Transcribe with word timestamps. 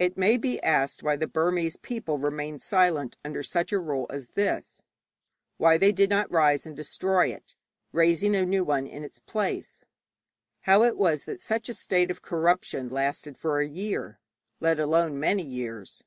It 0.00 0.16
may 0.16 0.36
be 0.36 0.60
asked 0.64 1.04
why 1.04 1.14
the 1.14 1.28
Burmese 1.28 1.76
people 1.76 2.18
remained 2.18 2.60
quiet 2.60 3.16
under 3.24 3.44
such 3.44 3.70
a 3.70 3.78
rule 3.78 4.08
as 4.10 4.30
this; 4.30 4.82
why 5.58 5.78
they 5.78 5.92
did 5.92 6.10
not 6.10 6.28
rise 6.28 6.66
and 6.66 6.76
destroy 6.76 7.28
it, 7.28 7.54
raising 7.92 8.34
a 8.34 8.44
new 8.44 8.64
one 8.64 8.88
in 8.88 9.04
its 9.04 9.20
place; 9.20 9.84
how 10.62 10.82
it 10.82 10.96
was 10.98 11.22
that 11.26 11.40
such 11.40 11.68
a 11.68 11.74
state 11.74 12.10
of 12.10 12.20
corruption 12.20 12.88
lasted 12.88 13.38
for 13.38 13.60
a 13.60 13.68
year, 13.68 14.18
let 14.58 14.80
alone 14.80 15.12
for 15.12 15.18
many 15.18 15.44
years. 15.44 16.02